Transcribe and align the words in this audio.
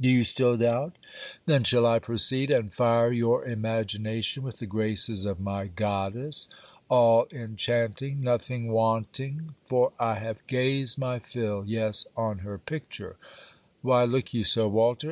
Do 0.00 0.08
you 0.08 0.24
still 0.24 0.56
doubt? 0.56 0.96
Then 1.44 1.62
shall 1.62 1.84
I 1.84 1.98
proceed, 1.98 2.50
and 2.50 2.72
fire 2.72 3.12
your 3.12 3.44
imagination 3.44 4.42
with 4.42 4.58
the 4.58 4.64
graces 4.64 5.26
of 5.26 5.38
my 5.38 5.66
goddess. 5.66 6.48
All 6.88 7.26
enchanting! 7.30 8.22
nothing 8.22 8.68
wanting! 8.72 9.54
for 9.66 9.92
I 10.00 10.14
have 10.14 10.46
gazed 10.46 10.96
my 10.96 11.18
fill 11.18 11.62
yes 11.66 12.06
on 12.16 12.38
her 12.38 12.56
picture. 12.56 13.16
Why 13.82 14.04
look 14.04 14.32
you 14.32 14.44
so, 14.44 14.66
Walter? 14.66 15.04